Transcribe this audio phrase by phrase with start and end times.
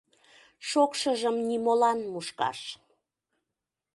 [0.69, 2.59] —Шокшыжым нимолан мушкаш.